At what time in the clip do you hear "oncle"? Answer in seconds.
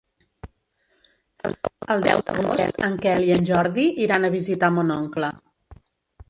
4.97-5.31